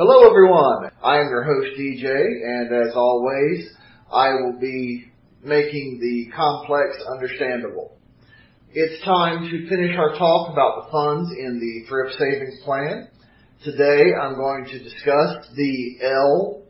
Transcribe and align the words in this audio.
Hello 0.00 0.30
everyone. 0.30 0.92
I 1.02 1.18
am 1.18 1.26
your 1.26 1.42
host 1.42 1.76
DJ 1.76 2.06
and 2.06 2.86
as 2.86 2.94
always, 2.94 3.68
I 4.12 4.28
will 4.34 4.56
be 4.60 5.10
making 5.42 5.98
the 6.00 6.30
complex 6.36 6.96
understandable. 7.10 7.98
It's 8.72 9.04
time 9.04 9.50
to 9.50 9.68
finish 9.68 9.96
our 9.98 10.16
talk 10.16 10.52
about 10.52 10.84
the 10.84 10.92
funds 10.92 11.32
in 11.36 11.58
the 11.58 11.88
thrift 11.88 12.16
savings 12.16 12.60
plan. 12.64 13.08
Today 13.64 14.14
I'm 14.14 14.36
going 14.36 14.66
to 14.66 14.78
discuss 14.78 15.48
the 15.56 15.98
L, 16.04 16.62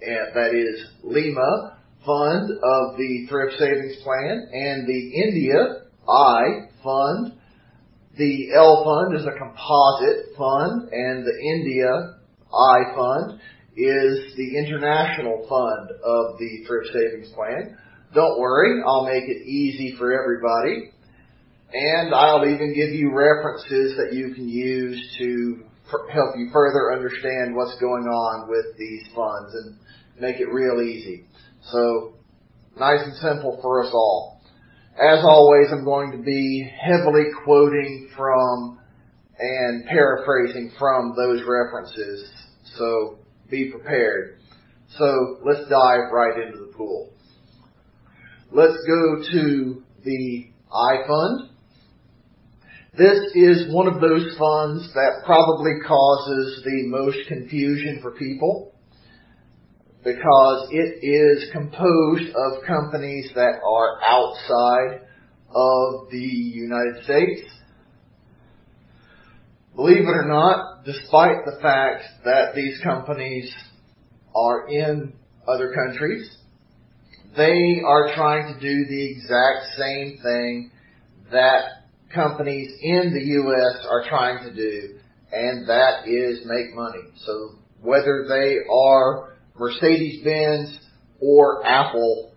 that 0.00 0.54
is 0.56 0.84
Lima, 1.04 1.78
fund 2.04 2.50
of 2.50 2.96
the 2.96 3.26
thrift 3.28 3.60
savings 3.60 4.02
plan 4.02 4.48
and 4.52 4.88
the 4.88 5.22
India 5.22 5.84
I 6.08 6.66
fund. 6.82 7.34
The 8.18 8.48
L 8.56 8.82
fund 8.82 9.20
is 9.20 9.24
a 9.24 9.38
composite 9.38 10.36
fund 10.36 10.88
and 10.90 11.24
the 11.24 11.38
India 11.40 12.16
I 12.54 12.94
fund 12.94 13.40
is 13.76 14.36
the 14.36 14.56
international 14.56 15.46
fund 15.48 15.90
of 16.04 16.38
the 16.38 16.64
thrift 16.66 16.88
savings 16.92 17.32
plan. 17.34 17.76
Don't 18.14 18.38
worry, 18.38 18.82
I'll 18.86 19.04
make 19.04 19.24
it 19.24 19.46
easy 19.46 19.96
for 19.98 20.12
everybody. 20.12 20.90
And 21.72 22.14
I'll 22.14 22.46
even 22.46 22.72
give 22.72 22.90
you 22.90 23.10
references 23.12 23.96
that 23.96 24.12
you 24.12 24.32
can 24.34 24.48
use 24.48 25.16
to 25.18 25.64
help 26.12 26.36
you 26.36 26.50
further 26.52 26.92
understand 26.92 27.56
what's 27.56 27.78
going 27.80 28.04
on 28.04 28.48
with 28.48 28.78
these 28.78 29.02
funds 29.14 29.54
and 29.54 29.76
make 30.20 30.40
it 30.40 30.46
real 30.52 30.80
easy. 30.80 31.24
So, 31.72 32.14
nice 32.78 33.00
and 33.02 33.16
simple 33.16 33.58
for 33.60 33.84
us 33.84 33.90
all. 33.92 34.40
As 34.94 35.24
always, 35.24 35.66
I'm 35.72 35.84
going 35.84 36.12
to 36.12 36.18
be 36.18 36.70
heavily 36.80 37.24
quoting 37.44 38.08
from 38.16 38.78
and 39.38 39.84
paraphrasing 39.86 40.70
from 40.78 41.14
those 41.16 41.42
references. 41.42 42.30
So 42.76 43.18
be 43.50 43.70
prepared. 43.70 44.38
So 44.96 45.38
let's 45.44 45.68
dive 45.68 46.12
right 46.12 46.46
into 46.46 46.58
the 46.58 46.72
pool. 46.76 47.10
Let's 48.52 48.78
go 48.86 49.22
to 49.32 49.82
the 50.04 50.46
I 50.72 51.06
fund. 51.06 51.50
This 52.96 53.18
is 53.34 53.74
one 53.74 53.88
of 53.88 54.00
those 54.00 54.36
funds 54.38 54.92
that 54.94 55.22
probably 55.24 55.80
causes 55.86 56.62
the 56.64 56.86
most 56.86 57.18
confusion 57.26 57.98
for 58.00 58.12
people 58.12 58.72
because 60.04 60.68
it 60.70 61.02
is 61.02 61.50
composed 61.50 62.30
of 62.36 62.62
companies 62.66 63.30
that 63.34 63.54
are 63.66 64.00
outside 64.04 65.00
of 65.54 66.10
the 66.10 66.18
United 66.18 67.02
States. 67.04 67.50
Believe 69.76 70.02
it 70.02 70.16
or 70.16 70.26
not, 70.26 70.84
despite 70.84 71.44
the 71.44 71.58
fact 71.60 72.04
that 72.24 72.54
these 72.54 72.80
companies 72.82 73.52
are 74.34 74.68
in 74.68 75.14
other 75.48 75.74
countries, 75.74 76.30
they 77.36 77.80
are 77.84 78.14
trying 78.14 78.54
to 78.54 78.60
do 78.60 78.86
the 78.86 79.10
exact 79.10 79.76
same 79.76 80.18
thing 80.22 80.70
that 81.32 81.64
companies 82.14 82.70
in 82.80 83.12
the 83.12 83.20
U.S. 83.20 83.84
are 83.90 84.04
trying 84.08 84.44
to 84.44 84.54
do, 84.54 84.98
and 85.32 85.68
that 85.68 86.06
is 86.06 86.46
make 86.46 86.74
money. 86.74 87.02
So 87.26 87.56
whether 87.82 88.26
they 88.28 88.58
are 88.70 89.34
Mercedes-Benz 89.58 90.78
or 91.20 91.66
Apple. 91.66 92.32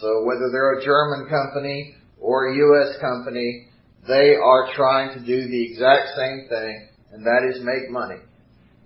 So 0.00 0.24
whether 0.24 0.50
they're 0.52 0.78
a 0.78 0.84
German 0.84 1.28
company 1.28 1.96
or 2.20 2.48
a 2.48 2.56
U.S. 2.56 3.00
company, 3.00 3.68
they 4.06 4.34
are 4.34 4.68
trying 4.74 5.18
to 5.18 5.24
do 5.24 5.48
the 5.48 5.72
exact 5.72 6.16
same 6.16 6.46
thing, 6.48 6.88
and 7.12 7.24
that 7.24 7.50
is 7.50 7.62
make 7.64 7.90
money. 7.90 8.20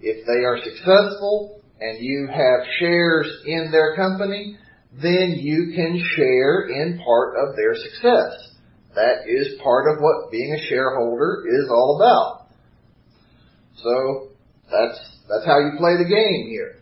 If 0.00 0.26
they 0.26 0.44
are 0.44 0.58
successful 0.62 1.60
and 1.80 1.98
you 2.00 2.28
have 2.28 2.66
shares 2.78 3.26
in 3.44 3.70
their 3.70 3.96
company, 3.96 4.56
then 4.92 5.36
you 5.38 5.72
can 5.74 6.02
share 6.16 6.68
in 6.68 7.00
part 7.04 7.36
of 7.36 7.54
their 7.56 7.74
success. 7.74 8.50
That 8.94 9.28
is 9.28 9.60
part 9.62 9.92
of 9.92 10.02
what 10.02 10.30
being 10.32 10.52
a 10.54 10.68
shareholder 10.68 11.44
is 11.46 11.68
all 11.70 12.00
about. 12.00 12.48
So 13.76 14.30
that's 14.70 14.98
that's 15.28 15.46
how 15.46 15.58
you 15.60 15.78
play 15.78 15.96
the 15.96 16.08
game 16.08 16.48
here. 16.48 16.76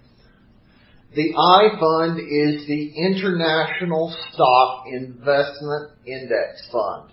The 1.14 1.34
I 1.36 1.78
fund 1.78 2.18
is 2.18 2.66
the 2.66 2.92
International 2.96 4.14
Stock 4.32 4.84
Investment 4.86 5.90
Index 6.06 6.68
Fund. 6.70 7.10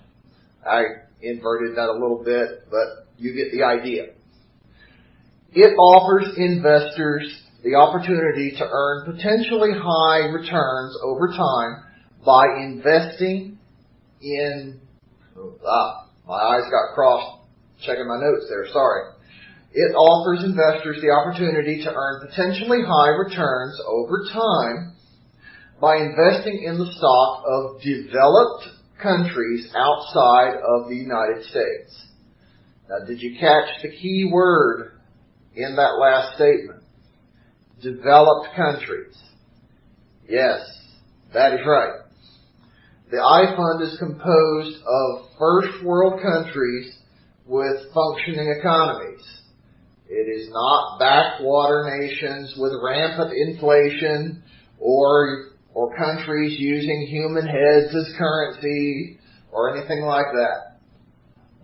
I 0.65 0.83
inverted 1.21 1.75
that 1.77 1.89
a 1.89 1.93
little 1.93 2.23
bit, 2.23 2.67
but 2.69 3.07
you 3.17 3.33
get 3.33 3.51
the 3.51 3.63
idea. 3.63 4.13
It 5.53 5.75
offers 5.77 6.33
investors 6.37 7.43
the 7.63 7.75
opportunity 7.75 8.51
to 8.57 8.67
earn 8.69 9.13
potentially 9.15 9.71
high 9.73 10.27
returns 10.27 10.97
over 11.03 11.29
time 11.29 11.83
by 12.25 12.43
investing 12.61 13.57
in, 14.21 14.79
ah, 15.65 16.07
my 16.27 16.35
eyes 16.35 16.63
got 16.69 16.93
crossed 16.93 17.41
checking 17.81 18.07
my 18.07 18.19
notes 18.19 18.45
there, 18.49 18.67
sorry. 18.71 19.11
It 19.73 19.93
offers 19.93 20.43
investors 20.43 21.01
the 21.01 21.11
opportunity 21.11 21.83
to 21.83 21.91
earn 21.93 22.27
potentially 22.27 22.79
high 22.87 23.09
returns 23.09 23.79
over 23.87 24.25
time 24.31 24.95
by 25.81 25.97
investing 25.97 26.63
in 26.63 26.77
the 26.77 26.91
stock 26.95 27.43
of 27.45 27.81
developed 27.81 28.74
countries 29.01 29.71
outside 29.75 30.55
of 30.55 30.89
the 30.89 30.95
United 30.95 31.43
States. 31.43 32.05
Now, 32.89 33.05
did 33.05 33.21
you 33.21 33.37
catch 33.39 33.81
the 33.81 33.89
key 33.89 34.29
word 34.31 34.91
in 35.55 35.75
that 35.75 35.97
last 35.99 36.35
statement? 36.35 36.83
Developed 37.81 38.55
countries. 38.55 39.15
Yes, 40.27 40.61
that 41.33 41.53
is 41.53 41.59
right. 41.65 42.01
The 43.11 43.17
I 43.17 43.55
fund 43.55 43.83
is 43.83 43.97
composed 43.99 44.77
of 44.83 45.29
first 45.37 45.83
world 45.83 46.21
countries 46.21 46.95
with 47.45 47.93
functioning 47.93 48.55
economies. 48.59 49.23
It 50.07 50.27
is 50.29 50.49
not 50.51 50.99
backwater 50.99 51.97
nations 51.99 52.55
with 52.57 52.73
rampant 52.83 53.33
inflation 53.33 54.43
or 54.79 55.51
or 55.75 55.95
countries 55.95 56.57
using 56.57 57.05
human 57.07 57.45
heads 57.45 57.93
as 57.93 58.15
currency 58.17 59.19
or 59.51 59.75
anything 59.75 60.01
like 60.01 60.25
that. 60.33 60.79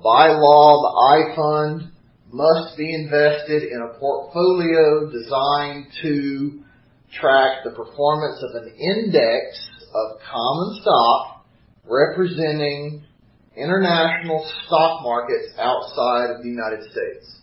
By 0.03 0.27
law, 0.27 0.81
the 0.81 0.93
I 1.15 1.35
fund 1.35 1.91
must 2.31 2.77
be 2.77 2.93
invested 2.93 3.63
in 3.63 3.81
a 3.81 3.99
portfolio 3.99 5.09
designed 5.09 5.87
to 6.01 6.61
track 7.19 7.63
the 7.63 7.71
performance 7.71 8.43
of 8.43 8.61
an 8.61 8.73
index 8.75 9.69
of 9.93 10.19
common 10.29 10.81
stock 10.81 11.45
representing 11.85 13.03
international 13.55 14.49
stock 14.65 15.03
markets 15.03 15.53
outside 15.57 16.31
of 16.35 16.43
the 16.43 16.49
United 16.49 16.83
States. 16.91 17.40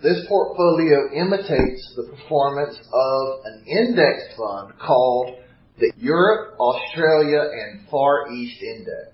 This 0.00 0.24
portfolio 0.28 1.12
imitates 1.12 1.92
the 1.96 2.04
performance 2.04 2.78
of 2.92 3.40
an 3.46 3.64
index 3.66 4.28
fund 4.36 4.74
called 4.78 5.34
the 5.80 5.90
Europe, 5.96 6.54
Australia, 6.60 7.40
and 7.40 7.80
Far 7.88 8.32
East 8.32 8.62
Index. 8.62 9.10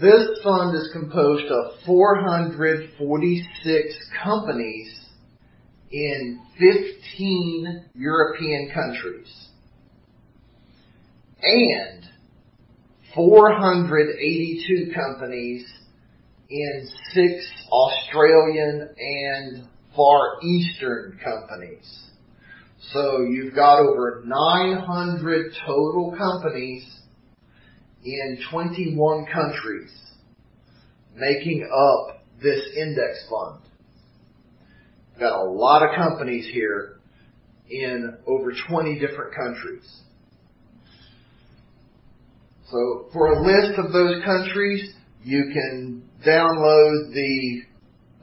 This 0.00 0.40
fund 0.42 0.74
is 0.76 0.90
composed 0.92 1.46
of 1.46 1.74
446 1.86 4.10
companies 4.22 4.98
in 5.92 6.40
15 6.58 7.84
European 7.94 8.72
countries 8.74 9.32
and 11.42 12.04
482 13.14 14.92
companies 14.92 15.64
in 16.50 16.88
six 17.12 17.46
Australian 17.70 18.88
and 18.98 19.68
Far 19.94 20.40
Eastern 20.42 21.18
companies. 21.22 22.04
So 22.92 23.22
you've 23.22 23.54
got 23.54 23.80
over 23.80 24.22
900 24.24 25.52
total 25.66 26.14
companies 26.16 26.86
in 28.04 28.38
21 28.50 29.26
countries 29.26 29.90
making 31.14 31.68
up 31.70 32.22
this 32.40 32.60
index 32.76 33.26
fund. 33.28 33.60
Got 35.18 35.42
a 35.42 35.50
lot 35.50 35.82
of 35.82 35.96
companies 35.96 36.48
here 36.50 37.00
in 37.68 38.16
over 38.26 38.52
20 38.68 38.98
different 39.00 39.34
countries. 39.34 39.84
So 42.70 43.08
for 43.12 43.32
a 43.32 43.42
list 43.42 43.78
of 43.78 43.92
those 43.92 44.22
countries, 44.24 44.94
you 45.24 45.50
can 45.52 46.07
download 46.26 47.12
the 47.14 47.62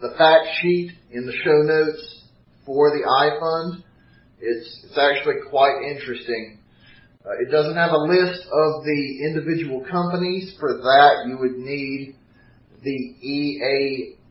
the 0.02 0.14
fact 0.18 0.48
sheet 0.62 0.92
in 1.12 1.26
the 1.26 1.34
show 1.44 1.62
notes 1.64 2.24
for 2.66 2.92
the 2.92 3.04
I 3.08 3.40
fund. 3.40 3.84
It's 4.40 4.86
it's 4.86 4.98
actually 4.98 5.50
quite 5.50 5.84
interesting. 5.90 6.60
Uh, 7.26 7.32
it 7.42 7.50
doesn't 7.50 7.76
have 7.76 7.92
a 7.92 7.98
list 7.98 8.42
of 8.52 8.84
the 8.84 9.20
individual 9.26 9.86
companies. 9.90 10.56
For 10.60 10.78
that, 10.78 11.26
you 11.28 11.38
would 11.40 11.58
need 11.58 12.16
the 12.84 13.16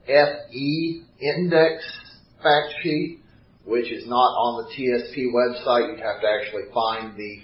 EAFE 0.09 1.03
index 1.21 1.85
fact 2.43 2.75
sheet, 2.83 3.21
which 3.65 3.91
is 3.91 4.07
not 4.07 4.15
on 4.15 4.65
the 4.65 4.71
TSP 4.75 5.33
website. 5.33 5.91
You'd 5.91 6.05
have 6.05 6.21
to 6.21 6.29
actually 6.29 6.71
find 6.73 7.17
the 7.17 7.41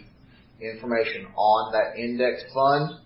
information 0.64 1.26
on 1.34 1.72
that 1.72 1.98
index 1.98 2.42
fund. 2.54 3.00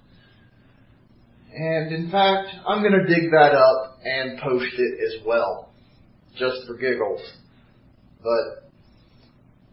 And 1.56 1.92
in 1.92 2.10
fact, 2.10 2.48
I'm 2.66 2.82
going 2.82 2.98
to 2.98 3.06
dig 3.06 3.30
that 3.30 3.54
up 3.54 3.98
and 4.04 4.40
post 4.40 4.74
it 4.76 4.98
as 5.00 5.24
well, 5.24 5.70
just 6.36 6.66
for 6.66 6.76
giggles. 6.76 7.20
But 8.22 8.70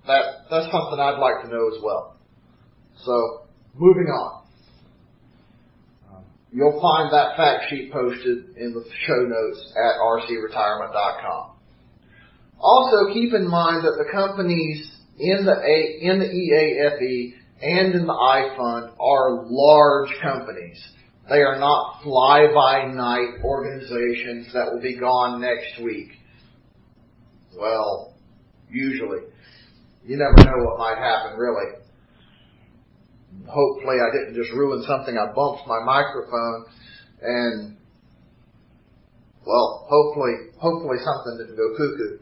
that 0.05 0.45
that's 0.49 0.71
something 0.71 0.99
I'd 0.99 1.19
like 1.19 1.43
to 1.43 1.47
know 1.47 1.67
as 1.75 1.81
well. 1.83 2.17
So 3.03 3.47
moving 3.73 4.07
on. 4.07 4.41
You'll 6.53 6.81
find 6.81 7.11
that 7.13 7.37
fact 7.37 7.69
sheet 7.69 7.93
posted 7.93 8.57
in 8.57 8.73
the 8.73 8.83
show 9.07 9.21
notes 9.23 9.73
at 9.73 9.99
rcretirement.com. 10.01 11.51
Also, 12.59 13.13
keep 13.13 13.33
in 13.33 13.47
mind 13.47 13.85
that 13.85 13.95
the 13.97 14.11
companies 14.11 14.91
in 15.17 15.45
the 15.45 15.53
A, 15.53 15.97
in 16.01 16.19
the 16.19 16.25
EAFE 16.25 17.33
and 17.61 17.95
in 17.95 18.05
the 18.05 18.13
iFund 18.13 18.93
are 18.99 19.45
large 19.49 20.09
companies. 20.21 20.79
They 21.29 21.37
are 21.37 21.59
not 21.59 22.01
fly-by-night 22.03 23.43
organizations 23.43 24.51
that 24.53 24.71
will 24.71 24.81
be 24.81 24.97
gone 24.97 25.39
next 25.39 25.81
week. 25.81 26.09
Well, 27.57 28.13
usually. 28.69 29.21
You 30.05 30.17
never 30.17 30.35
know 30.43 30.65
what 30.65 30.79
might 30.79 30.97
happen, 30.97 31.37
really. 31.37 31.77
Hopefully 33.47 33.97
I 34.01 34.11
didn't 34.11 34.35
just 34.35 34.51
ruin 34.51 34.83
something. 34.87 35.17
I 35.17 35.31
bumped 35.33 35.67
my 35.67 35.79
microphone 35.85 36.65
and, 37.21 37.77
well, 39.45 39.85
hopefully, 39.87 40.51
hopefully 40.57 40.97
something 41.03 41.37
didn't 41.37 41.55
go 41.55 41.69
cuckoo. 41.77 42.17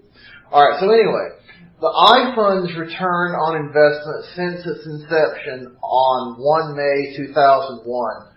Alright, 0.52 0.80
so 0.80 0.92
anyway, 0.92 1.30
the 1.80 1.88
iFund's 1.88 2.75
return 2.78 3.31
on 3.31 3.56
investment 3.56 4.25
since 4.36 4.66
its 4.68 4.86
inception 4.86 5.78
on 5.81 6.36
1 6.38 6.75
May 6.75 7.16
2001 7.16 8.29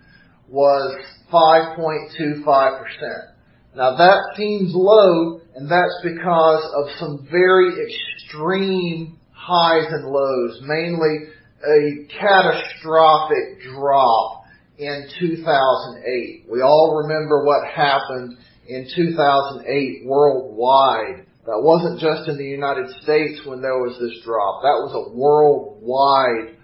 was 0.52 0.94
5.25%. 1.32 3.32
Now 3.74 3.96
that 3.96 4.34
seems 4.36 4.74
low, 4.74 5.40
and 5.56 5.70
that's 5.70 5.98
because 6.02 6.62
of 6.76 6.90
some 6.98 7.26
very 7.30 7.72
extreme 7.82 9.18
highs 9.32 9.86
and 9.90 10.06
lows, 10.06 10.60
mainly 10.62 11.28
a 11.64 12.06
catastrophic 12.20 13.62
drop 13.72 14.44
in 14.78 15.08
2008. 15.18 16.44
We 16.50 16.60
all 16.60 17.02
remember 17.02 17.44
what 17.44 17.66
happened 17.66 18.36
in 18.68 18.86
2008 18.94 20.04
worldwide. 20.06 21.24
That 21.46 21.60
wasn't 21.60 21.98
just 21.98 22.28
in 22.28 22.36
the 22.36 22.44
United 22.44 22.90
States 23.02 23.40
when 23.46 23.62
there 23.62 23.78
was 23.78 23.98
this 23.98 24.22
drop. 24.24 24.62
That 24.62 24.78
was 24.78 24.92
a 24.94 25.08
worldwide, 25.16 26.56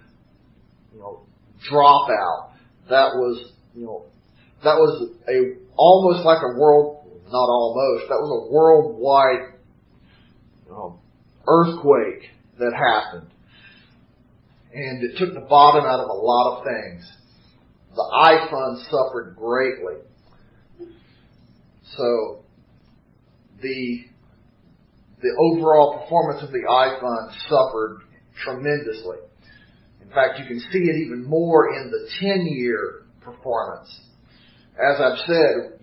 you 0.93 0.99
know, 0.99 1.25
dropout. 1.69 2.51
That 2.89 3.15
was, 3.15 3.51
you 3.75 3.85
know, 3.85 4.05
that 4.63 4.75
was 4.75 5.11
a 5.27 5.57
almost 5.75 6.25
like 6.25 6.39
a 6.43 6.59
world, 6.59 7.05
not 7.27 7.47
almost. 7.49 8.09
That 8.09 8.19
was 8.19 8.29
a 8.29 8.51
worldwide 8.51 9.59
know, 10.69 10.99
earthquake 11.47 12.29
that 12.59 12.73
happened, 12.73 13.29
and 14.73 15.03
it 15.03 15.17
took 15.17 15.33
the 15.33 15.45
bottom 15.49 15.85
out 15.85 15.99
of 15.99 16.09
a 16.09 16.13
lot 16.13 16.57
of 16.57 16.63
things. 16.63 17.11
The 17.95 18.05
iFund 18.23 18.83
suffered 18.89 19.35
greatly. 19.35 19.95
So 21.97 22.43
the 23.61 24.05
the 25.21 25.35
overall 25.37 25.99
performance 25.99 26.43
of 26.43 26.51
the 26.51 26.63
iFund 26.69 27.33
suffered 27.49 28.01
tremendously. 28.43 29.17
In 30.01 30.07
fact, 30.09 30.39
you 30.39 30.45
can 30.45 30.59
see 30.71 30.79
it 30.79 30.95
even 31.05 31.25
more 31.25 31.75
in 31.75 31.91
the 31.91 32.09
10-year 32.21 33.03
performance. 33.21 33.89
As 34.75 34.99
I've 35.01 35.19
said, 35.27 35.79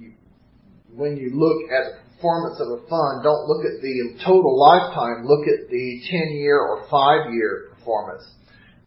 when 0.94 1.16
you 1.16 1.30
look 1.34 1.70
at 1.70 1.92
the 1.92 2.14
performance 2.16 2.60
of 2.60 2.68
a 2.68 2.80
fund, 2.88 3.22
don't 3.22 3.46
look 3.46 3.64
at 3.66 3.82
the 3.82 4.16
total 4.24 4.58
lifetime, 4.58 5.26
look 5.26 5.46
at 5.46 5.68
the 5.68 6.00
10-year 6.10 6.58
or 6.58 6.86
5-year 6.88 7.74
performance. 7.76 8.24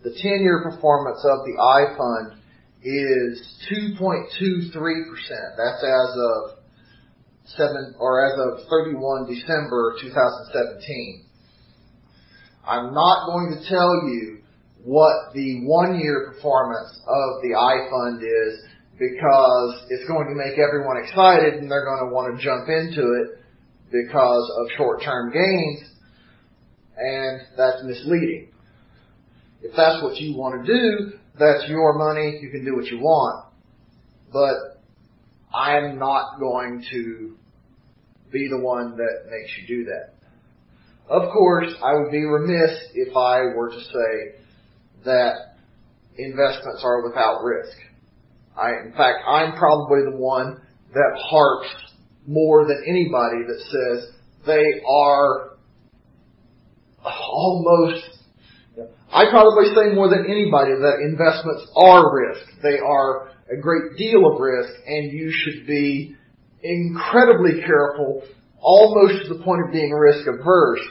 The 0.01 0.11
10-year 0.11 0.63
performance 0.63 1.23
of 1.23 1.45
the 1.45 1.61
I 1.61 1.95
fund 1.97 2.41
is 2.81 3.65
2.23%. 3.99 4.25
That's 5.57 5.83
as 5.83 6.17
of 6.17 6.59
seven 7.57 7.95
or 7.99 8.25
as 8.25 8.39
of 8.39 8.67
31 8.69 9.27
December 9.27 9.95
2017. 10.01 11.25
I'm 12.65 12.93
not 12.93 13.25
going 13.27 13.57
to 13.57 13.69
tell 13.69 13.91
you 14.05 14.38
what 14.83 15.33
the 15.33 15.65
one 15.65 15.99
year 15.99 16.31
performance 16.33 16.99
of 17.07 17.41
the 17.41 17.49
iFund 17.49 18.23
is 18.23 18.59
because 18.97 19.85
it's 19.89 20.07
going 20.07 20.27
to 20.27 20.35
make 20.35 20.59
everyone 20.59 20.97
excited 21.03 21.55
and 21.55 21.69
they're 21.69 21.85
going 21.85 22.09
to 22.09 22.13
want 22.13 22.35
to 22.35 22.43
jump 22.43 22.67
into 22.67 23.13
it 23.23 23.39
because 23.91 24.51
of 24.59 24.67
short 24.77 25.01
term 25.03 25.31
gains 25.31 25.89
and 26.97 27.41
that's 27.57 27.83
misleading. 27.83 28.51
If 29.61 29.75
that's 29.75 30.01
what 30.03 30.17
you 30.17 30.37
want 30.37 30.65
to 30.65 30.73
do, 30.73 31.17
that's 31.37 31.67
your 31.69 31.97
money, 31.97 32.39
you 32.41 32.49
can 32.49 32.65
do 32.65 32.75
what 32.75 32.85
you 32.85 32.99
want. 32.99 33.45
But 34.31 34.81
I'm 35.53 35.97
not 35.97 36.39
going 36.39 36.83
to 36.91 37.35
be 38.31 38.47
the 38.49 38.59
one 38.59 38.97
that 38.97 39.29
makes 39.29 39.51
you 39.57 39.67
do 39.67 39.85
that. 39.85 40.13
Of 41.09 41.31
course, 41.31 41.73
I 41.83 41.93
would 41.95 42.11
be 42.11 42.23
remiss 42.23 42.77
if 42.93 43.15
I 43.15 43.55
were 43.55 43.69
to 43.69 43.79
say 43.79 44.39
that 45.05 45.55
investments 46.17 46.81
are 46.83 47.07
without 47.07 47.43
risk. 47.43 47.77
I, 48.57 48.71
in 48.85 48.91
fact, 48.91 49.19
I'm 49.27 49.57
probably 49.57 50.01
the 50.09 50.17
one 50.17 50.61
that 50.93 51.19
harps 51.29 51.69
more 52.27 52.67
than 52.67 52.83
anybody 52.87 53.43
that 53.47 53.59
says 53.71 54.13
they 54.45 54.81
are 54.87 55.51
almost 57.03 58.19
I 59.11 59.25
probably 59.31 59.73
say 59.73 59.95
more 59.95 60.07
than 60.09 60.25
anybody 60.29 60.71
that 60.71 60.99
investments 61.01 61.67
are 61.75 62.13
risk. 62.13 62.41
They 62.61 62.77
are 62.77 63.31
a 63.51 63.59
great 63.59 63.97
deal 63.97 64.31
of 64.31 64.39
risk 64.39 64.69
and 64.85 65.11
you 65.11 65.31
should 65.31 65.65
be 65.65 66.15
incredibly 66.61 67.61
careful, 67.61 68.23
almost 68.59 69.27
to 69.27 69.33
the 69.33 69.43
point 69.43 69.65
of 69.65 69.73
being 69.73 69.91
risk 69.91 70.27
averse. 70.27 70.85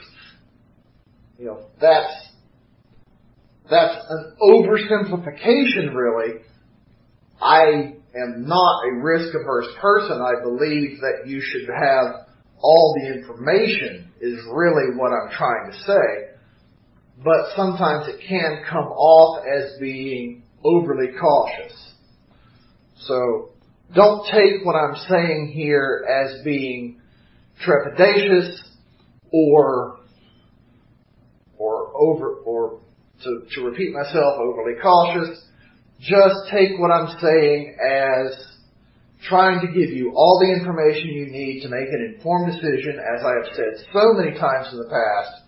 You 1.37 1.45
know, 1.45 1.65
that's, 1.79 2.11
that's 3.69 4.05
an 4.09 4.35
oversimplification 4.41 5.93
really. 5.93 6.41
I 7.41 7.93
am 8.15 8.47
not 8.47 8.83
a 8.85 9.01
risk 9.01 9.33
averse 9.35 9.67
person. 9.79 10.21
I 10.21 10.41
believe 10.43 10.99
that 11.01 11.27
you 11.27 11.41
should 11.41 11.69
have 11.69 12.27
all 12.61 12.95
the 12.99 13.13
information 13.13 14.11
is 14.19 14.39
really 14.51 14.95
what 14.97 15.11
I'm 15.11 15.31
trying 15.31 15.71
to 15.71 15.77
say. 15.79 16.35
But 17.23 17.55
sometimes 17.55 18.07
it 18.07 18.21
can 18.27 18.63
come 18.69 18.87
off 18.87 19.45
as 19.45 19.79
being 19.79 20.43
overly 20.63 21.09
cautious. 21.19 21.93
So 23.01 23.49
don't 23.93 24.25
take 24.25 24.65
what 24.65 24.75
I'm 24.75 24.95
saying 25.09 25.51
here 25.53 26.05
as 26.07 26.43
being 26.43 27.01
trepidatious 27.65 28.57
or 29.31 29.99
or 31.57 31.91
over 31.95 32.38
to, 33.23 33.41
to 33.55 33.61
repeat 33.65 33.93
myself, 33.93 34.39
overly 34.39 34.79
cautious. 34.81 35.41
Just 35.99 36.35
take 36.51 36.79
what 36.79 36.91
I'm 36.91 37.19
saying 37.19 37.77
as 37.79 38.49
trying 39.27 39.59
to 39.61 39.67
give 39.67 39.89
you 39.89 40.13
all 40.15 40.39
the 40.39 40.51
information 40.51 41.09
you 41.09 41.27
need 41.27 41.61
to 41.61 41.69
make 41.69 41.89
an 41.89 42.15
informed 42.15 42.53
decision, 42.53 42.99
as 42.99 43.23
I 43.23 43.33
have 43.43 43.55
said 43.55 43.85
so 43.91 44.13
many 44.13 44.37
times 44.37 44.67
in 44.71 44.79
the 44.79 44.89
past. 44.89 45.43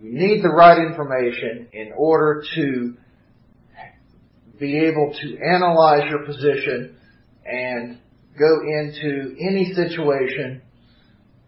You 0.00 0.12
need 0.14 0.42
the 0.42 0.48
right 0.48 0.78
information 0.78 1.68
in 1.72 1.92
order 1.96 2.42
to 2.54 2.94
be 4.58 4.78
able 4.78 5.12
to 5.20 5.38
analyze 5.44 6.10
your 6.10 6.24
position 6.24 6.96
and 7.44 7.98
go 8.38 8.60
into 8.62 9.36
any 9.38 9.72
situation 9.74 10.62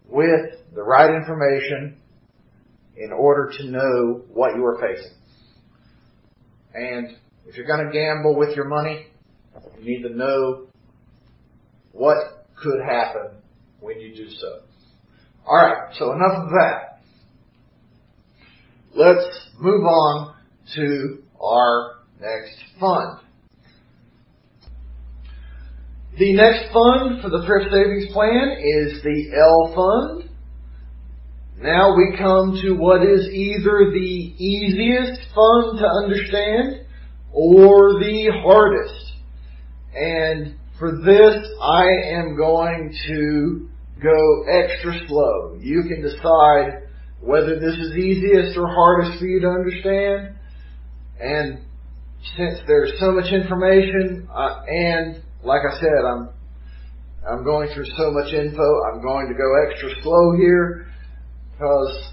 with 0.06 0.60
the 0.74 0.82
right 0.82 1.14
information 1.14 1.96
in 2.96 3.12
order 3.12 3.50
to 3.58 3.64
know 3.70 4.22
what 4.32 4.54
you 4.56 4.64
are 4.64 4.78
facing. 4.78 5.12
And 6.74 7.16
if 7.46 7.56
you're 7.56 7.66
going 7.66 7.86
to 7.86 7.92
gamble 7.92 8.36
with 8.36 8.56
your 8.56 8.66
money, 8.66 9.06
you 9.78 9.84
need 9.84 10.02
to 10.02 10.14
know 10.14 10.66
what 11.92 12.46
could 12.62 12.80
happen 12.80 13.36
when 13.80 14.00
you 14.00 14.14
do 14.14 14.30
so. 14.30 14.60
Alright, 15.46 15.94
so 15.98 16.12
enough 16.12 16.44
of 16.44 16.48
that. 16.50 17.00
Let's 18.94 19.48
move 19.58 19.84
on 19.84 20.34
to 20.76 21.22
our 21.40 21.96
next 22.20 22.62
fund. 22.78 23.18
The 26.18 26.34
next 26.34 26.72
fund 26.72 27.22
for 27.22 27.30
the 27.30 27.42
Thrift 27.46 27.72
Savings 27.72 28.12
Plan 28.12 28.58
is 28.60 29.02
the 29.02 29.32
L 29.34 29.72
Fund. 29.74 30.30
Now 31.62 31.96
we 31.96 32.16
come 32.18 32.58
to 32.62 32.72
what 32.72 33.02
is 33.02 33.28
either 33.28 33.90
the 33.92 34.34
easiest 34.36 35.20
fun 35.34 35.76
to 35.76 35.86
understand 35.86 36.86
or 37.32 38.00
the 38.00 38.30
hardest. 38.42 39.12
And 39.94 40.56
for 40.78 40.92
this, 41.04 41.48
I 41.62 41.86
am 42.16 42.36
going 42.36 42.92
to 43.06 43.68
go 44.02 44.44
extra 44.50 45.06
slow. 45.06 45.58
You 45.60 45.84
can 45.84 46.02
decide 46.02 46.88
whether 47.20 47.60
this 47.60 47.74
is 47.74 47.96
easiest 47.96 48.58
or 48.58 48.66
hardest 48.66 49.20
for 49.20 49.26
you 49.26 49.40
to 49.40 49.48
understand. 49.48 50.34
And 51.20 51.60
since 52.36 52.58
there's 52.66 52.92
so 52.98 53.12
much 53.12 53.32
information, 53.32 54.28
uh, 54.34 54.62
and 54.66 55.22
like 55.44 55.62
I 55.62 55.78
said, 55.78 56.04
I'm 56.04 56.30
I'm 57.28 57.44
going 57.44 57.68
through 57.72 57.86
so 57.96 58.10
much 58.10 58.32
info. 58.32 58.82
I'm 58.90 59.00
going 59.00 59.28
to 59.28 59.34
go 59.34 59.70
extra 59.70 59.90
slow 60.02 60.36
here 60.36 60.88
because 61.62 62.10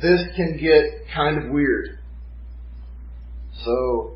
this 0.00 0.22
can 0.36 0.58
get 0.58 1.06
kind 1.14 1.44
of 1.44 1.50
weird. 1.50 1.98
So 3.64 4.14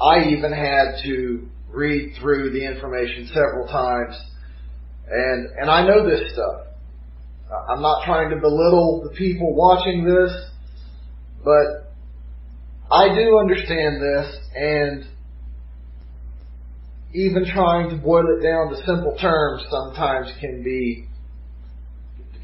I 0.00 0.28
even 0.30 0.52
had 0.52 1.02
to 1.04 1.46
read 1.70 2.14
through 2.20 2.50
the 2.52 2.64
information 2.64 3.28
several 3.28 3.66
times 3.66 4.16
and 5.10 5.48
and 5.58 5.70
I 5.70 5.86
know 5.86 6.08
this 6.08 6.32
stuff. 6.32 6.66
I'm 7.68 7.82
not 7.82 8.04
trying 8.06 8.30
to 8.30 8.36
belittle 8.36 9.02
the 9.04 9.14
people 9.16 9.54
watching 9.54 10.04
this, 10.04 10.32
but 11.44 11.92
I 12.90 13.14
do 13.14 13.38
understand 13.38 14.00
this 14.00 14.38
and 14.56 15.04
even 17.12 17.44
trying 17.44 17.90
to 17.90 17.96
boil 17.96 18.24
it 18.38 18.42
down 18.42 18.70
to 18.70 18.76
simple 18.76 19.16
terms 19.20 19.64
sometimes 19.70 20.32
can 20.40 20.62
be 20.62 21.08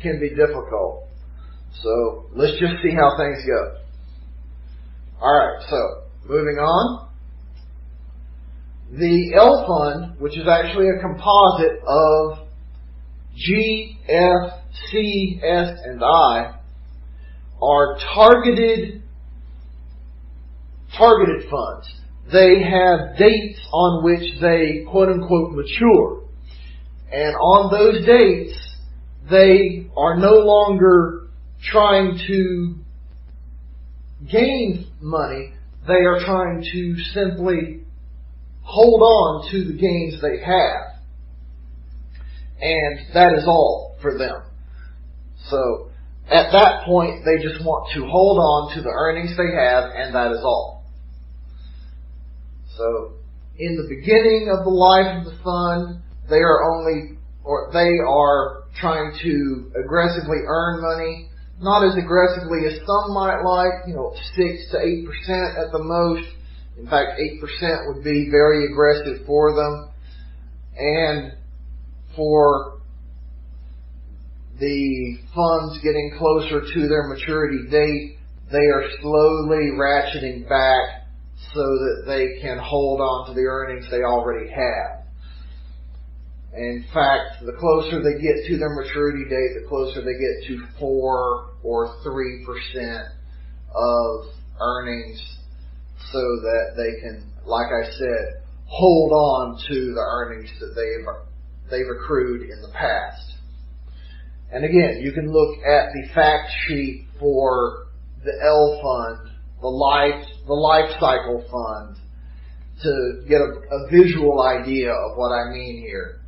can 0.02 0.20
be 0.20 0.30
difficult. 0.30 1.08
So 1.82 2.26
let's 2.34 2.58
just 2.58 2.82
see 2.82 2.94
how 2.94 3.16
things 3.16 3.38
go. 3.46 3.76
Alright, 5.22 5.62
so 5.68 6.02
moving 6.28 6.56
on. 6.56 7.08
The 8.92 9.34
L 9.36 9.66
fund, 9.66 10.20
which 10.20 10.36
is 10.36 10.48
actually 10.48 10.88
a 10.88 11.00
composite 11.00 11.80
of 11.86 12.48
G, 13.36 13.98
F, 14.08 14.52
C, 14.90 15.40
S, 15.42 15.78
and 15.84 16.02
I, 16.02 16.56
are 17.62 17.98
targeted 18.14 19.02
targeted 20.96 21.48
funds 21.48 22.00
they 22.32 22.62
have 22.62 23.16
dates 23.18 23.60
on 23.72 24.04
which 24.04 24.40
they 24.40 24.84
quote 24.90 25.08
unquote 25.08 25.52
mature. 25.52 26.22
And 27.12 27.34
on 27.34 27.70
those 27.72 28.06
dates, 28.06 28.76
they 29.28 29.79
are 29.96 30.16
no 30.16 30.34
longer 30.34 31.28
trying 31.62 32.18
to 32.26 32.76
gain 34.30 34.86
money. 35.00 35.54
They 35.86 36.04
are 36.04 36.20
trying 36.20 36.64
to 36.72 36.96
simply 37.14 37.82
hold 38.62 39.02
on 39.02 39.50
to 39.50 39.64
the 39.64 39.78
gains 39.78 40.20
they 40.20 40.38
have. 40.44 41.00
And 42.60 43.14
that 43.14 43.32
is 43.34 43.44
all 43.46 43.96
for 44.02 44.16
them. 44.18 44.42
So, 45.48 45.90
at 46.30 46.52
that 46.52 46.84
point, 46.84 47.24
they 47.24 47.42
just 47.42 47.64
want 47.64 47.90
to 47.94 48.06
hold 48.06 48.38
on 48.38 48.76
to 48.76 48.82
the 48.82 48.90
earnings 48.90 49.36
they 49.36 49.50
have, 49.52 49.90
and 49.94 50.14
that 50.14 50.30
is 50.32 50.40
all. 50.44 50.84
So, 52.76 53.14
in 53.58 53.76
the 53.76 53.88
beginning 53.88 54.48
of 54.56 54.64
the 54.64 54.70
life 54.70 55.18
of 55.18 55.24
the 55.24 55.38
fund, 55.42 56.02
they 56.28 56.36
are 56.36 56.62
only, 56.70 57.18
or 57.42 57.70
they 57.72 57.98
are 58.06 58.59
trying 58.78 59.12
to 59.22 59.72
aggressively 59.82 60.38
earn 60.46 60.82
money, 60.82 61.28
not 61.60 61.84
as 61.84 61.96
aggressively 61.96 62.66
as 62.66 62.78
some 62.86 63.12
might 63.14 63.42
like, 63.42 63.86
you 63.86 63.94
know, 63.94 64.14
6 64.36 64.70
to 64.70 64.76
8% 64.76 65.66
at 65.66 65.72
the 65.72 65.82
most. 65.82 66.28
In 66.78 66.86
fact, 66.86 67.20
8% 67.20 67.94
would 67.94 68.02
be 68.02 68.28
very 68.30 68.66
aggressive 68.66 69.26
for 69.26 69.54
them. 69.54 69.90
And 70.76 71.32
for 72.16 72.80
the 74.58 75.18
funds 75.34 75.78
getting 75.82 76.14
closer 76.18 76.60
to 76.60 76.88
their 76.88 77.08
maturity 77.08 77.68
date, 77.70 78.18
they 78.50 78.66
are 78.66 78.84
slowly 79.00 79.70
ratcheting 79.74 80.48
back 80.48 81.06
so 81.54 81.60
that 81.60 82.04
they 82.06 82.40
can 82.40 82.58
hold 82.58 83.00
on 83.00 83.28
to 83.28 83.34
the 83.34 83.46
earnings 83.46 83.86
they 83.90 84.02
already 84.02 84.50
have. 84.50 84.99
In 86.54 86.84
fact, 86.92 87.44
the 87.44 87.52
closer 87.58 88.02
they 88.02 88.20
get 88.20 88.46
to 88.48 88.58
their 88.58 88.74
maturity 88.74 89.24
date, 89.24 89.62
the 89.62 89.68
closer 89.68 90.02
they 90.02 90.18
get 90.18 90.48
to 90.48 90.66
4 90.78 91.50
or 91.62 91.96
3% 92.04 93.08
of 93.74 94.26
earnings 94.60 95.38
so 96.12 96.18
that 96.18 96.74
they 96.76 97.00
can, 97.00 97.30
like 97.46 97.68
I 97.68 97.88
said, 97.98 98.42
hold 98.66 99.12
on 99.12 99.58
to 99.68 99.94
the 99.94 100.00
earnings 100.00 100.50
that 100.58 100.74
they've, 100.74 101.70
they've 101.70 101.90
accrued 101.90 102.42
in 102.50 102.62
the 102.62 102.72
past. 102.72 103.34
And 104.52 104.64
again, 104.64 105.00
you 105.00 105.12
can 105.12 105.32
look 105.32 105.58
at 105.58 105.92
the 105.92 106.12
fact 106.12 106.50
sheet 106.66 107.06
for 107.20 107.86
the 108.24 108.32
L 108.42 108.80
fund 108.82 109.30
the 109.60 109.68
life, 109.68 110.26
the 110.46 110.54
life 110.54 110.90
cycle 110.98 111.44
fund 111.50 111.96
to 112.82 113.22
get 113.28 113.40
a, 113.40 113.76
a 113.76 113.90
visual 113.90 114.42
idea 114.42 114.90
of 114.90 115.16
what 115.16 115.28
I 115.32 115.52
mean 115.52 115.82
here. 115.86 116.19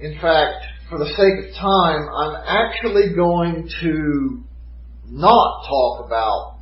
In 0.00 0.18
fact, 0.20 0.64
for 0.88 0.98
the 0.98 1.06
sake 1.06 1.48
of 1.50 1.54
time, 1.56 2.08
I'm 2.08 2.36
actually 2.46 3.14
going 3.16 3.68
to 3.80 4.44
not 5.06 5.64
talk 5.66 6.06
about 6.06 6.58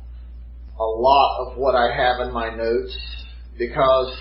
a 0.79 0.83
lot 0.83 1.45
of 1.45 1.57
what 1.57 1.75
I 1.75 1.95
have 1.95 2.27
in 2.27 2.33
my 2.33 2.55
notes 2.55 2.97
because 3.57 4.17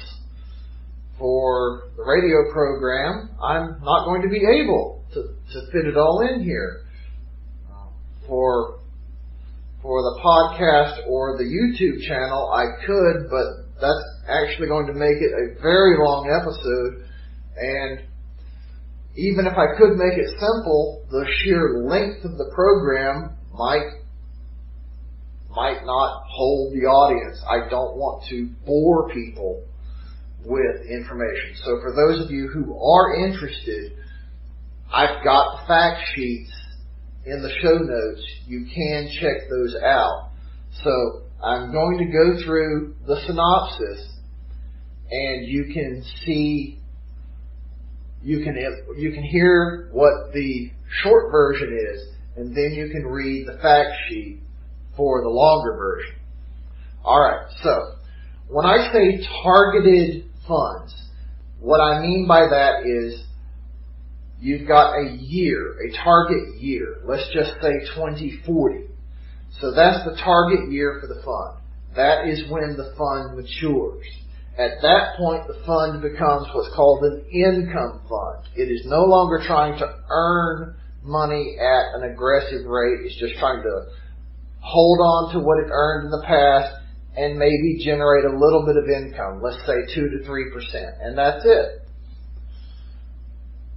for 1.19 1.91
the 1.97 2.05
radio 2.05 2.53
program, 2.53 3.31
I'm 3.43 3.83
not 3.83 4.05
going 4.05 4.23
to 4.23 4.29
be 4.29 4.45
able 4.63 5.03
to, 5.15 5.23
to 5.23 5.73
fit 5.73 5.87
it 5.87 5.97
all 5.97 6.21
in 6.21 6.43
here. 6.43 6.83
For 8.27 8.81
for 9.81 10.03
the 10.03 10.21
podcast 10.21 11.09
or 11.09 11.39
the 11.39 11.45
YouTube 11.45 12.07
channel, 12.09 12.51
I 12.53 12.85
could, 12.85 13.31
but 13.31 13.81
that's 13.81 14.05
actually 14.29 14.67
going 14.67 14.87
to 14.89 14.93
make 14.93 15.17
it 15.23 15.33
a 15.33 15.63
very 15.63 15.97
long 15.97 16.27
episode. 16.27 17.07
And 17.57 18.01
even 19.17 19.47
if 19.47 19.55
I 19.57 19.77
could 19.79 19.97
make 19.97 20.19
it 20.19 20.29
simple, 20.39 21.05
the 21.11 21.27
sheer 21.39 21.83
length 21.85 22.25
of 22.25 22.39
the 22.39 22.51
program 22.55 23.37
might 23.53 23.91
might 25.51 25.87
not 25.87 26.25
hold 26.29 26.75
the 26.75 26.85
audience. 26.85 27.43
I 27.49 27.69
don't 27.71 27.97
want 27.97 28.25
to 28.29 28.51
bore 28.67 29.09
people 29.09 29.65
with 30.45 30.87
information. 30.87 31.57
So 31.65 31.81
for 31.81 31.95
those 31.97 32.25
of 32.25 32.31
you 32.31 32.49
who 32.49 32.79
are 32.79 33.25
interested, 33.27 33.93
I've 34.93 35.25
got 35.25 35.61
the 35.61 35.67
fact 35.67 36.03
sheets 36.15 36.53
in 37.25 37.43
the 37.43 37.51
show 37.63 37.79
notes. 37.79 38.23
You 38.47 38.67
can 38.73 39.09
check 39.19 39.49
those 39.49 39.75
out. 39.83 40.31
So 40.85 41.23
I'm 41.43 41.73
going 41.73 41.99
to 41.99 42.13
go 42.13 42.45
through 42.45 42.95
the 43.07 43.17
synopsis 43.27 44.13
and 45.11 45.47
you 45.47 45.73
can 45.73 46.05
see, 46.25 46.81
you 48.27 48.43
can, 48.43 48.57
you 48.99 49.13
can 49.13 49.23
hear 49.23 49.89
what 49.93 50.33
the 50.35 50.73
short 51.03 51.31
version 51.31 51.79
is 51.93 52.09
and 52.37 52.55
then 52.57 52.73
you 52.73 52.91
can 52.91 53.07
read 53.07 53.47
the 53.47 53.57
fact 53.63 53.91
sheet 54.09 54.41
for 54.97 55.23
the 55.23 55.29
longer 55.29 55.77
version. 55.77 56.17
Alright, 57.05 57.47
so 57.63 57.93
when 58.49 58.67
I 58.67 58.93
say 58.93 59.25
targeted 59.45 60.25
funds, 60.49 60.93
what 61.61 61.79
I 61.79 62.01
mean 62.01 62.27
by 62.27 62.41
that 62.41 62.85
is 62.85 63.23
you've 64.41 64.67
got 64.67 64.95
a 64.97 65.17
year, 65.21 65.77
a 65.81 66.05
target 66.05 66.61
year. 66.61 66.97
Let's 67.05 67.31
just 67.33 67.53
say 67.63 67.73
2040. 67.95 68.87
So 69.61 69.73
that's 69.73 70.05
the 70.05 70.21
target 70.23 70.73
year 70.73 70.99
for 71.01 71.07
the 71.07 71.23
fund. 71.23 71.63
That 71.95 72.27
is 72.27 72.51
when 72.51 72.77
the 72.77 72.93
fund 72.99 73.37
matures. 73.37 74.05
At 74.59 74.81
that 74.81 75.17
point, 75.19 75.47
the 75.47 75.61
fund 75.67 76.01
becomes 76.01 76.49
what's 76.55 76.75
called 76.75 77.05
an 77.05 77.27
income 77.31 78.01
fund. 78.09 78.49
It 78.57 78.73
is 78.73 78.87
no 78.87 79.05
longer 79.05 79.43
trying 79.47 79.79
to 79.79 79.87
earn 80.09 80.77
money 81.03 81.59
at 81.61 82.01
an 82.01 82.11
aggressive 82.11 82.65
rate. 82.65 83.05
It's 83.05 83.21
just 83.21 83.39
trying 83.39 83.63
to 83.63 83.87
hold 84.61 84.99
on 85.01 85.33
to 85.35 85.41
what 85.41 85.59
it 85.59 85.69
earned 85.71 86.07
in 86.07 86.11
the 86.11 86.25
past 86.27 86.75
and 87.17 87.39
maybe 87.39 87.85
generate 87.85 88.25
a 88.25 88.33
little 88.33 88.65
bit 88.65 88.77
of 88.77 88.89
income. 88.89 89.43
Let's 89.43 89.61
say 89.67 89.77
2 89.95 90.09
to 90.11 90.25
3%. 90.25 91.05
And 91.05 91.19
that's 91.19 91.45
it. 91.45 91.83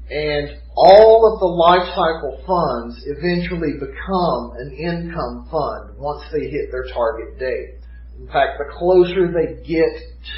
And 0.10 0.58
all 0.76 1.32
of 1.32 1.40
the 1.40 1.46
life 1.46 1.88
cycle 1.94 2.42
funds 2.48 3.04
eventually 3.06 3.74
become 3.74 4.56
an 4.58 4.72
income 4.74 5.48
fund 5.52 6.00
once 6.00 6.24
they 6.32 6.48
hit 6.50 6.72
their 6.72 6.88
target 6.92 7.38
date. 7.38 7.79
In 8.20 8.28
fact, 8.28 8.60
the 8.60 8.66
closer 8.78 9.32
they 9.32 9.64
get 9.64 9.90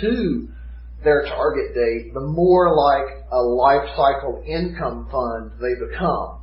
to 0.02 0.48
their 1.04 1.24
target 1.24 1.74
date, 1.74 2.14
the 2.14 2.22
more 2.22 2.76
like 2.76 3.26
a 3.32 3.42
life 3.42 3.90
cycle 3.96 4.44
income 4.46 5.08
fund 5.12 5.52
they 5.60 5.74
become. 5.74 6.42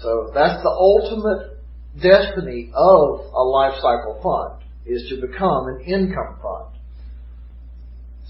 So 0.00 0.30
that's 0.34 0.62
the 0.62 0.70
ultimate 0.70 1.58
destiny 2.00 2.70
of 2.74 3.20
a 3.34 3.42
life 3.42 3.74
cycle 3.80 4.20
fund 4.22 4.62
is 4.86 5.08
to 5.10 5.26
become 5.26 5.66
an 5.68 5.80
income 5.86 6.38
fund. 6.40 6.76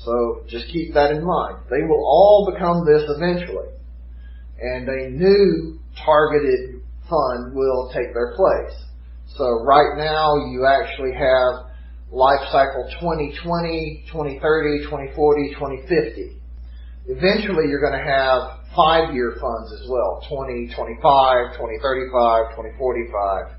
So 0.05 0.45
just 0.49 0.67
keep 0.73 0.95
that 0.95 1.12
in 1.12 1.25
mind. 1.25 1.59
They 1.71 1.83
will 1.87 2.05
all 2.05 2.51
become 2.53 2.85
this 2.85 3.03
eventually. 3.09 3.69
And 4.61 4.89
a 4.89 5.11
new 5.11 5.79
targeted 6.05 6.83
fund 7.09 7.55
will 7.55 7.91
take 7.95 8.12
their 8.15 8.35
place. 8.35 8.77
So 9.37 9.62
right 9.65 9.97
now 9.97 10.37
you 10.51 10.67
actually 10.67 11.12
have 11.12 11.72
life 12.12 12.45
cycle 12.52 12.85
2020, 13.00 14.04
2030, 14.12 14.85
2040, 14.85 15.54
2050. 15.57 16.37
Eventually 17.09 17.66
you're 17.73 17.81
going 17.81 17.99
to 17.99 18.04
have 18.04 18.61
five 18.76 19.14
year 19.14 19.40
funds 19.40 19.73
as 19.73 19.88
well, 19.88 20.21
2025, 20.28 21.57
2035, 21.57 22.54
2045 22.54 23.59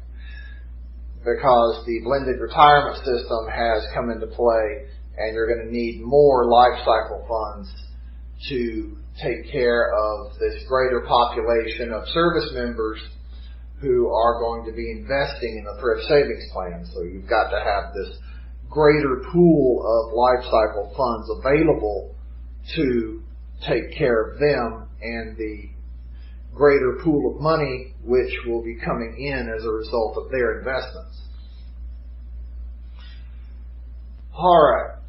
because 1.23 1.85
the 1.87 2.01
blended 2.03 2.39
retirement 2.39 2.97
system 2.97 3.47
has 3.47 3.83
come 3.95 4.11
into 4.11 4.27
play 4.27 4.85
and 5.17 5.33
you're 5.33 5.47
going 5.47 5.65
to 5.65 5.71
need 5.71 6.01
more 6.01 6.45
life 6.45 6.77
cycle 6.79 7.23
funds 7.27 7.71
to 8.49 8.97
take 9.21 9.49
care 9.51 9.93
of 9.93 10.33
this 10.39 10.63
greater 10.67 11.01
population 11.07 11.93
of 11.93 12.03
service 12.09 12.51
members 12.53 12.99
who 13.79 14.09
are 14.11 14.39
going 14.39 14.65
to 14.65 14.75
be 14.75 14.91
investing 14.91 15.57
in 15.57 15.63
the 15.63 15.79
thrift 15.79 16.03
savings 16.09 16.43
plan. 16.51 16.85
So 16.93 17.03
you've 17.03 17.29
got 17.29 17.51
to 17.51 17.59
have 17.63 17.93
this 17.93 18.17
greater 18.73 19.21
pool 19.31 19.83
of 19.85 20.13
life 20.13 20.43
cycle 20.45 20.93
funds 20.97 21.29
available 21.29 22.15
to 22.75 23.21
take 23.67 23.95
care 23.97 24.31
of 24.31 24.39
them 24.39 24.89
and 25.01 25.37
the 25.37 25.69
greater 26.53 26.99
pool 27.03 27.35
of 27.35 27.41
money 27.41 27.93
which 28.03 28.31
will 28.45 28.63
be 28.63 28.75
coming 28.83 29.15
in 29.19 29.53
as 29.55 29.65
a 29.65 29.69
result 29.69 30.17
of 30.17 30.31
their 30.31 30.59
investments. 30.59 31.21
Alright. 34.35 34.99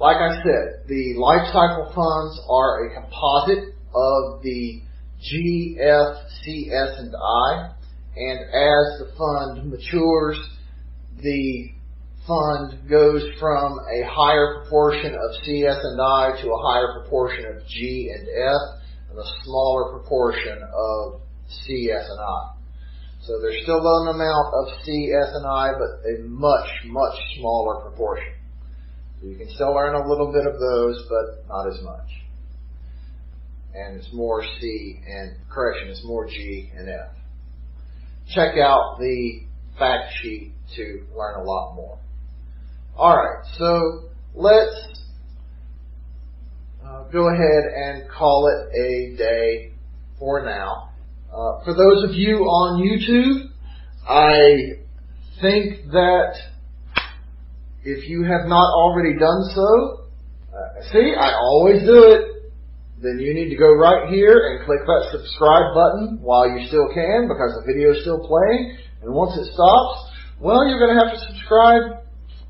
Like 0.00 0.16
I 0.16 0.36
said, 0.44 0.86
the 0.86 1.14
life 1.18 1.46
cycle 1.52 1.90
funds 1.94 2.40
are 2.48 2.86
a 2.86 2.94
composite 2.94 3.74
of 3.94 4.42
the 4.42 4.82
G, 5.20 5.76
F, 5.80 6.16
C, 6.44 6.70
S, 6.72 6.98
and 6.98 7.14
I. 7.16 7.72
And 8.16 8.40
as 8.40 8.98
the 8.98 9.10
fund 9.16 9.70
matures, 9.70 10.38
the 11.22 11.70
fund 12.26 12.88
goes 12.88 13.22
from 13.40 13.78
a 13.78 14.04
higher 14.06 14.60
proportion 14.60 15.14
of 15.14 15.44
C, 15.44 15.64
S, 15.66 15.78
and 15.82 16.00
I 16.00 16.40
to 16.42 16.48
a 16.48 16.62
higher 16.62 17.00
proportion 17.00 17.46
of 17.46 17.66
G 17.66 18.12
and 18.14 18.28
F, 18.28 18.80
and 19.10 19.18
a 19.18 19.44
smaller 19.44 19.98
proportion 19.98 20.58
of 20.62 21.20
C, 21.48 21.90
S, 21.90 22.06
and 22.08 22.20
I. 22.20 22.54
So 23.22 23.40
there's 23.40 23.62
still 23.62 23.80
an 23.80 24.08
amount 24.08 24.54
of 24.54 24.84
C, 24.84 25.12
S, 25.12 25.30
and 25.34 25.46
I, 25.46 25.72
but 25.72 26.08
a 26.08 26.22
much, 26.28 26.68
much 26.86 27.16
smaller 27.38 27.80
proportion. 27.82 28.32
So 29.20 29.26
you 29.26 29.36
can 29.36 29.48
still 29.50 29.74
learn 29.74 29.94
a 29.94 30.08
little 30.08 30.32
bit 30.32 30.46
of 30.46 30.60
those, 30.60 31.04
but 31.08 31.48
not 31.48 31.66
as 31.68 31.82
much. 31.82 32.08
And 33.74 33.96
it's 33.96 34.12
more 34.12 34.44
C 34.60 35.00
and, 35.06 35.36
correction, 35.50 35.88
it's 35.88 36.04
more 36.04 36.26
G 36.26 36.70
and 36.76 36.88
F. 36.88 37.10
Check 38.34 38.58
out 38.58 38.98
the 38.98 39.42
fact 39.78 40.12
sheet 40.20 40.52
to 40.76 41.06
learn 41.16 41.40
a 41.40 41.44
lot 41.44 41.74
more. 41.74 41.98
Alright, 42.96 43.44
so 43.56 44.10
let's 44.34 45.02
uh, 46.84 47.04
go 47.12 47.28
ahead 47.28 47.64
and 47.74 48.10
call 48.10 48.48
it 48.48 48.76
a 48.76 49.16
day 49.16 49.72
for 50.18 50.44
now. 50.44 50.90
Uh, 51.30 51.64
for 51.64 51.74
those 51.74 52.04
of 52.04 52.14
you 52.14 52.38
on 52.38 52.82
YouTube, 52.82 53.50
I 54.08 54.82
think 55.40 55.90
that 55.92 56.34
if 57.84 58.08
you 58.08 58.24
have 58.24 58.46
not 58.46 58.72
already 58.74 59.18
done 59.18 59.44
so, 59.54 60.06
uh, 60.52 60.92
see, 60.92 61.14
I 61.18 61.34
always 61.34 61.82
do 61.82 62.12
it. 62.12 62.37
Then 63.00 63.22
you 63.22 63.30
need 63.32 63.50
to 63.50 63.56
go 63.56 63.70
right 63.78 64.10
here 64.10 64.34
and 64.34 64.66
click 64.66 64.82
that 64.82 65.14
subscribe 65.14 65.70
button 65.70 66.18
while 66.18 66.50
you 66.50 66.66
still 66.66 66.90
can 66.90 67.30
because 67.30 67.54
the 67.54 67.62
video 67.62 67.94
is 67.94 68.02
still 68.02 68.18
playing. 68.18 68.74
And 69.02 69.14
once 69.14 69.38
it 69.38 69.54
stops, 69.54 70.10
well, 70.42 70.66
you're 70.66 70.82
going 70.82 70.98
to 70.98 71.02
have 71.06 71.14
to 71.14 71.20
subscribe 71.30 72.02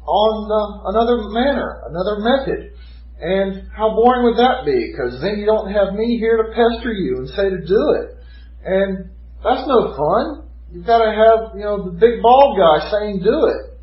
on 0.09 0.35
uh, 0.49 0.89
another 0.89 1.29
manner, 1.37 1.85
another 1.93 2.25
method. 2.25 2.73
And 3.21 3.69
how 3.77 3.93
boring 3.93 4.25
would 4.25 4.41
that 4.41 4.65
be? 4.65 4.89
Because 4.89 5.21
then 5.21 5.37
you 5.37 5.45
don't 5.45 5.69
have 5.69 5.93
me 5.93 6.17
here 6.17 6.41
to 6.41 6.49
pester 6.57 6.93
you 6.93 7.19
and 7.19 7.29
say 7.29 7.51
to 7.51 7.61
do 7.61 7.83
it. 8.01 8.17
And 8.65 9.11
that's 9.45 9.69
no 9.69 9.93
fun. 9.93 10.49
You've 10.73 10.87
got 10.87 11.05
to 11.05 11.13
have, 11.13 11.57
you 11.57 11.65
know, 11.65 11.85
the 11.85 11.93
big 11.93 12.23
bald 12.23 12.57
guy 12.57 12.89
saying 12.89 13.21
do 13.21 13.53
it. 13.53 13.77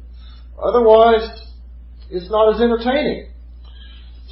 Otherwise, 0.58 1.30
it's 2.10 2.30
not 2.32 2.56
as 2.56 2.62
entertaining. 2.62 3.35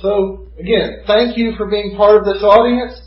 So, 0.02 0.48
again, 0.60 1.04
thank 1.08 1.38
you 1.38 1.54
for 1.58 1.68
being 1.70 1.96
part 1.96 2.18
of 2.18 2.26
this 2.26 2.44
audience. 2.44 3.00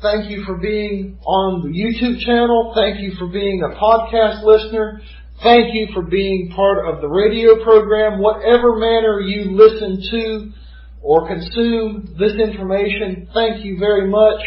Thank 0.00 0.30
you 0.30 0.44
for 0.44 0.56
being 0.56 1.18
on 1.24 1.62
the 1.62 1.68
YouTube 1.68 2.18
channel. 2.20 2.72
Thank 2.74 3.00
you 3.00 3.12
for 3.18 3.28
being 3.28 3.62
a 3.62 3.74
podcast 3.76 4.42
listener. 4.42 5.00
Thank 5.42 5.74
you 5.74 5.88
for 5.92 6.02
being 6.02 6.52
part 6.54 6.86
of 6.86 7.00
the 7.00 7.08
radio 7.08 7.62
program. 7.62 8.20
Whatever 8.20 8.76
manner 8.76 9.20
you 9.20 9.50
listen 9.50 10.02
to 10.10 10.52
or 11.02 11.28
consume 11.28 12.14
this 12.18 12.32
information, 12.34 13.28
thank 13.34 13.64
you 13.64 13.78
very 13.78 14.08
much. 14.08 14.40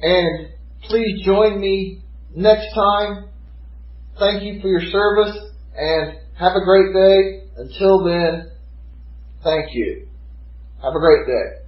And 0.00 0.48
please 0.82 1.24
join 1.24 1.60
me 1.60 2.02
next 2.34 2.74
time. 2.74 3.28
Thank 4.18 4.42
you 4.42 4.60
for 4.60 4.68
your 4.68 4.82
service 4.90 5.36
and 5.76 6.18
have 6.38 6.52
a 6.54 6.64
great 6.64 6.92
day. 6.92 7.48
Until 7.56 8.04
then, 8.04 8.50
thank 9.44 9.74
you. 9.74 10.11
Have 10.82 10.94
a 10.96 11.00
great 11.00 11.26
day. 11.26 11.61